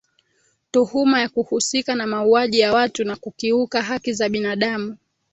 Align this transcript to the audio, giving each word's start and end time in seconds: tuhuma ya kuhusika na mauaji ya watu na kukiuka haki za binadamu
tuhuma 0.71 1.21
ya 1.21 1.29
kuhusika 1.29 1.95
na 1.95 2.07
mauaji 2.07 2.59
ya 2.59 2.73
watu 2.73 3.03
na 3.03 3.15
kukiuka 3.15 3.81
haki 3.81 4.13
za 4.13 4.29
binadamu 4.29 4.97